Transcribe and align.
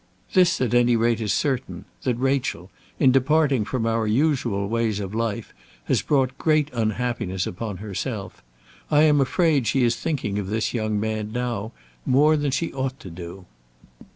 "This 0.33 0.59
at 0.59 0.73
any 0.73 0.95
rate 0.95 1.21
is 1.21 1.31
certain, 1.31 1.85
that 2.01 2.15
Rachel, 2.15 2.71
in 2.99 3.11
departing 3.11 3.63
from 3.65 3.85
our 3.85 4.07
usual 4.07 4.67
ways 4.67 4.99
of 4.99 5.13
life, 5.13 5.53
has 5.83 6.01
brought 6.01 6.39
great 6.39 6.71
unhappiness 6.73 7.45
upon 7.45 7.77
herself. 7.77 8.41
I'm 8.89 9.21
afraid 9.21 9.67
she 9.67 9.83
is 9.83 9.95
thinking 9.95 10.39
of 10.39 10.47
this 10.47 10.73
young 10.73 10.99
man 10.99 11.31
now 11.31 11.71
more 12.03 12.35
than 12.35 12.49
she 12.49 12.73
ought 12.73 12.99
to 13.01 13.11
do." 13.11 13.45